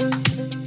[0.00, 0.59] Música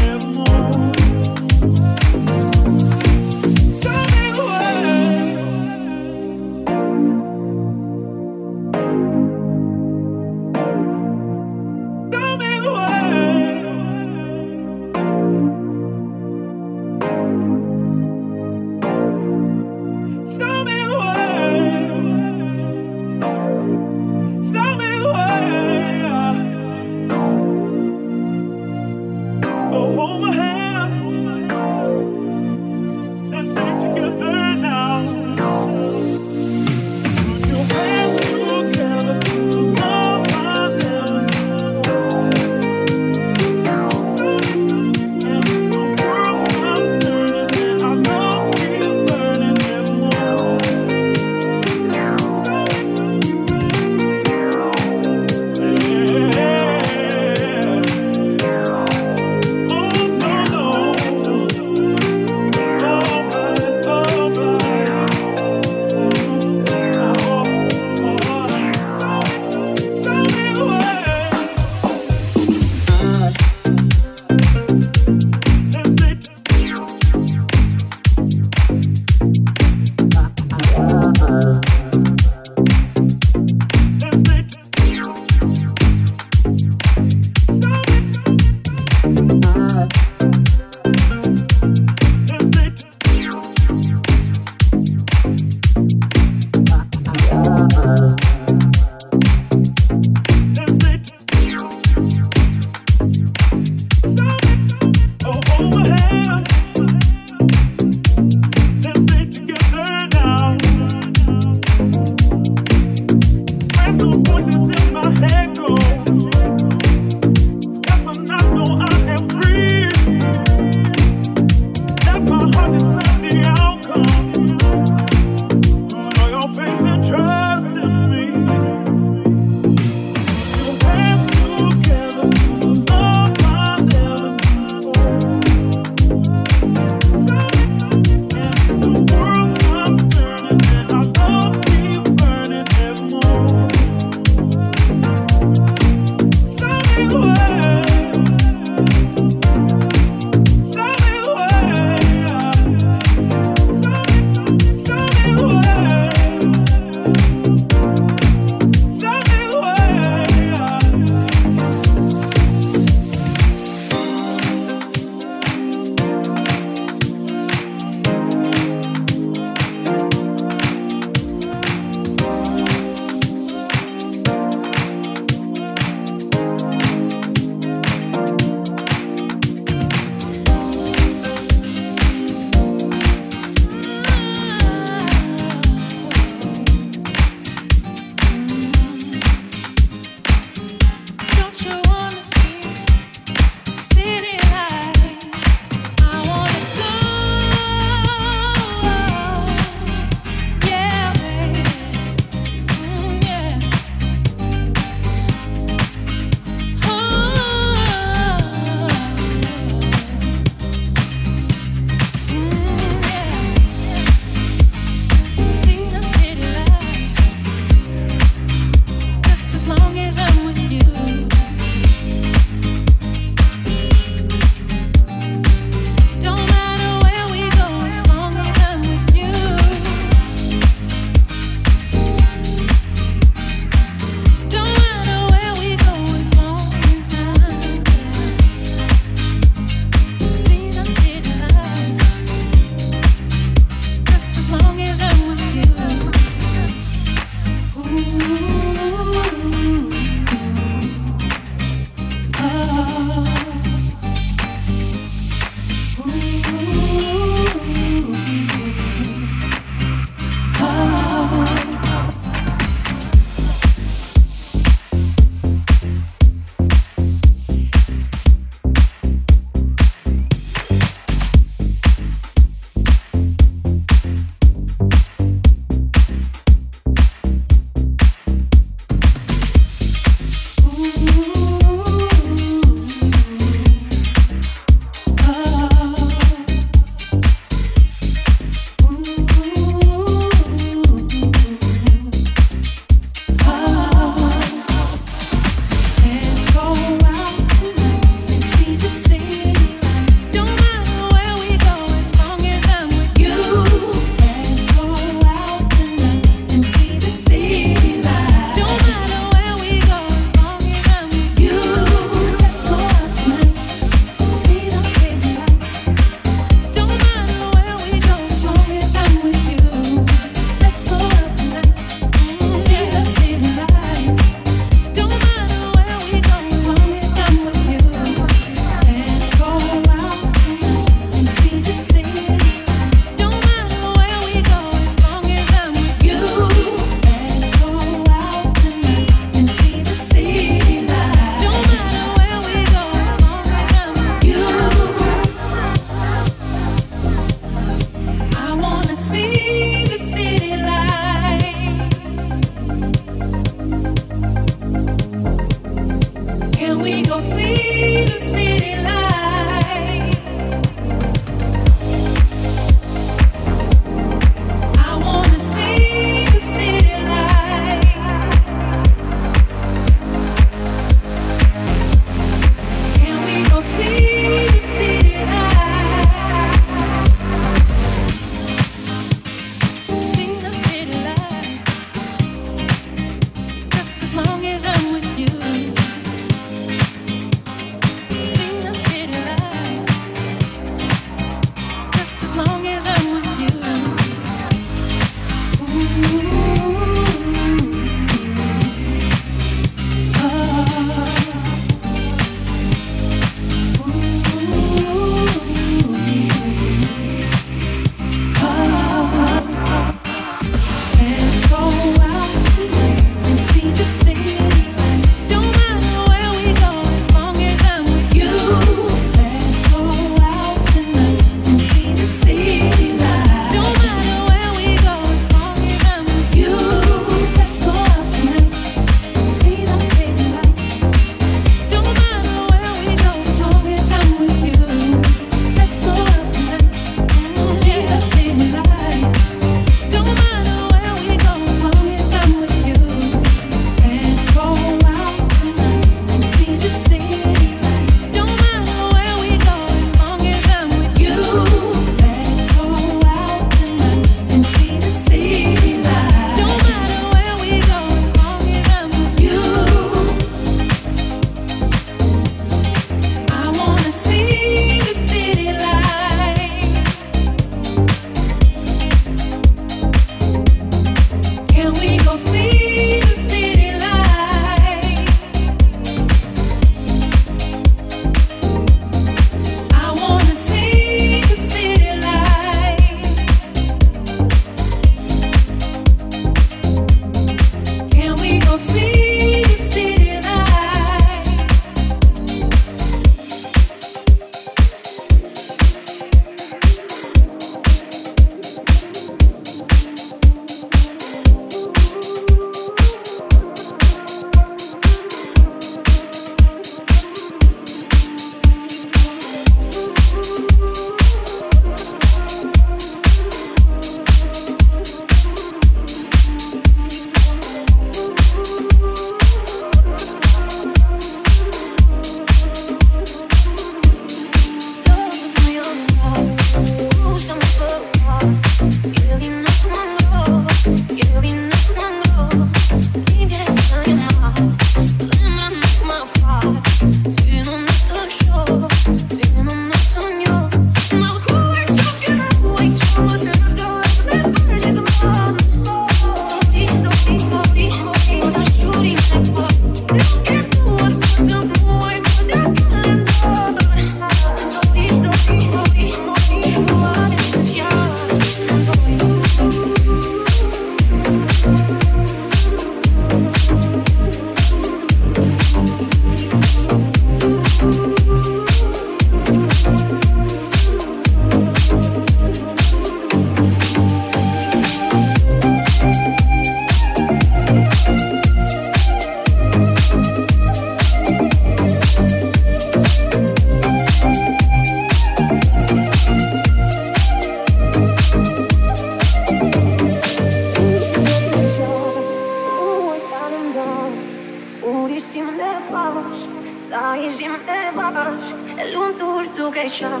[599.50, 600.00] cachant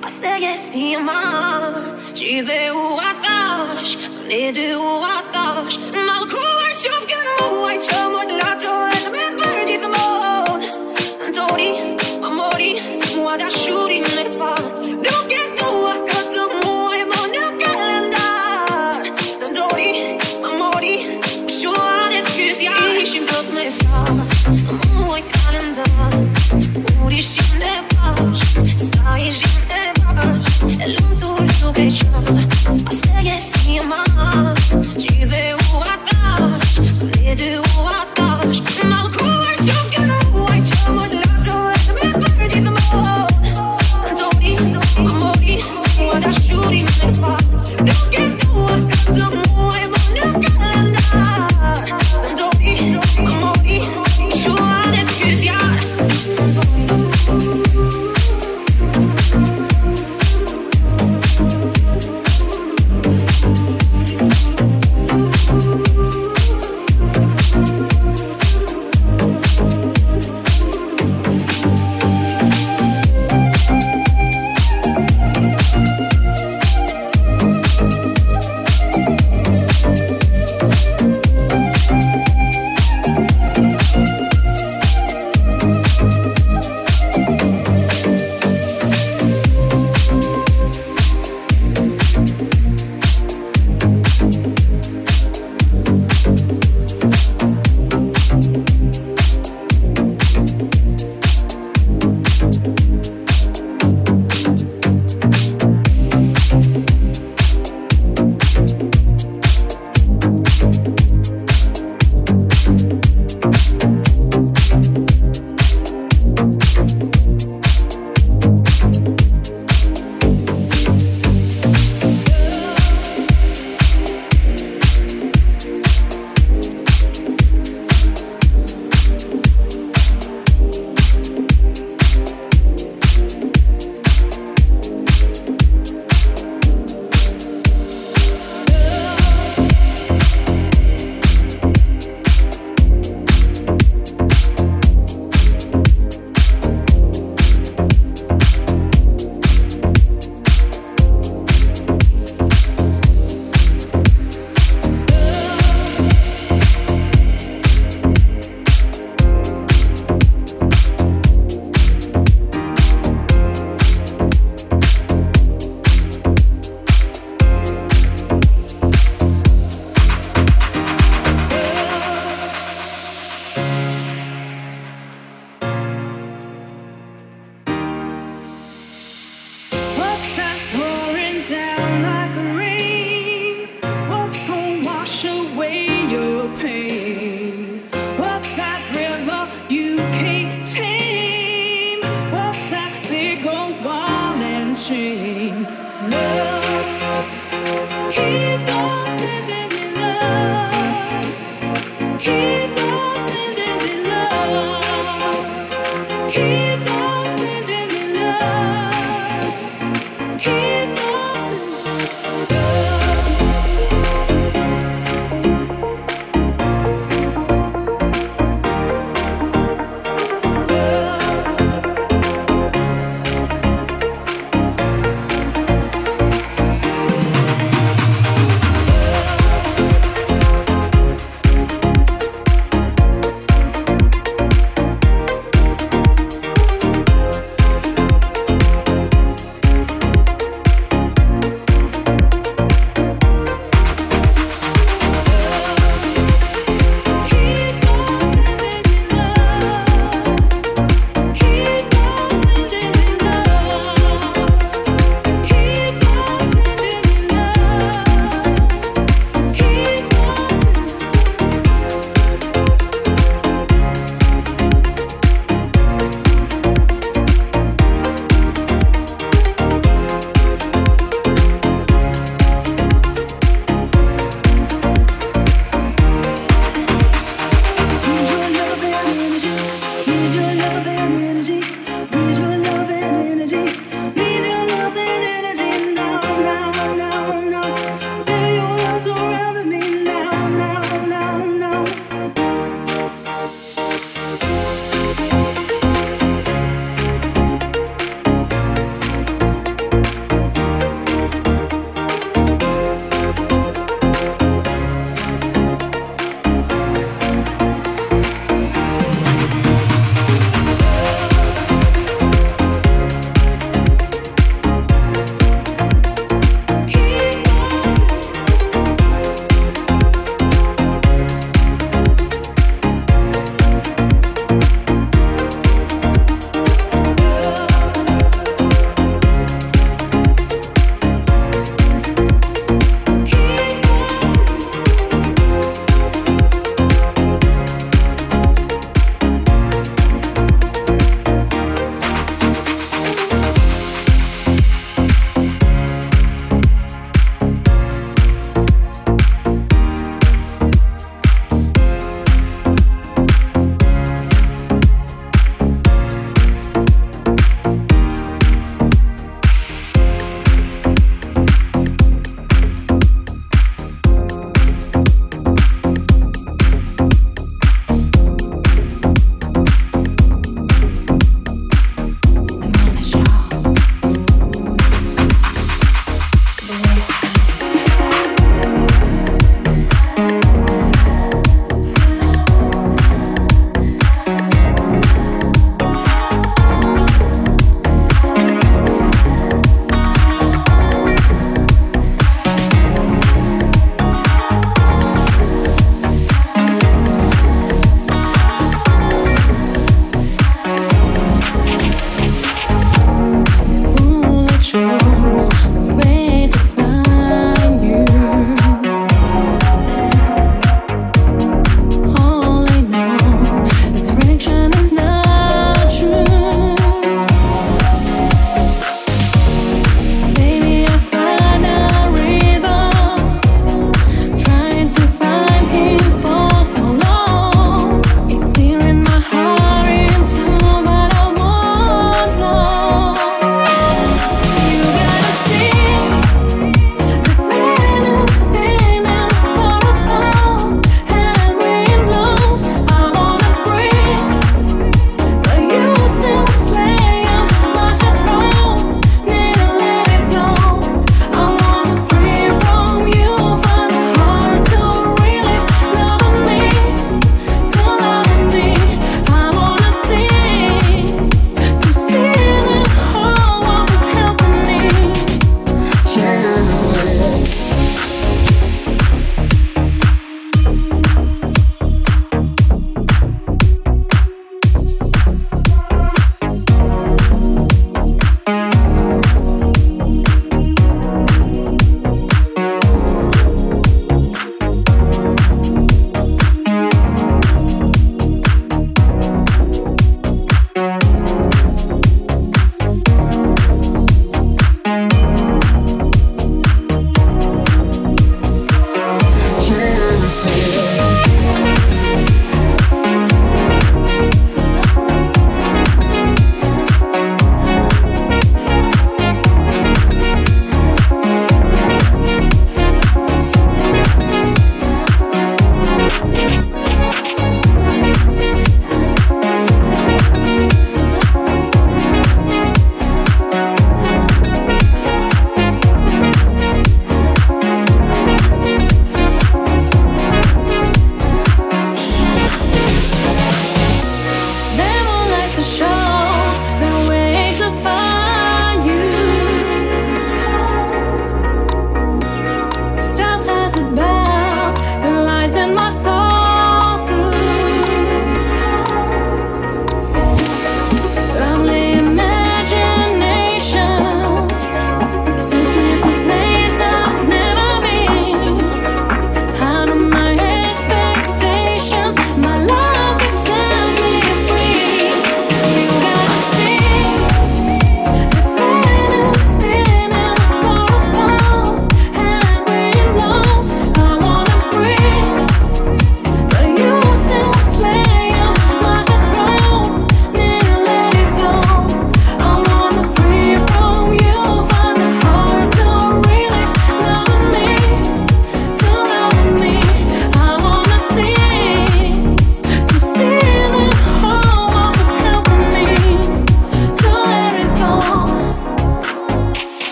[0.00, 1.12] Postérieurement,
[2.14, 3.96] j'y vais où attache
[4.28, 9.86] Les deux où attache Malgré sauf que moi Je m'en l'attends Et me perdis de
[9.86, 10.66] mode
[11.34, 11.70] Tori,
[12.22, 12.82] amori
[13.16, 14.02] Moi d'assurer